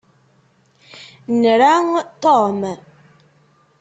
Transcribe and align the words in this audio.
Nra 1.39 1.75
Tom. 2.23 2.59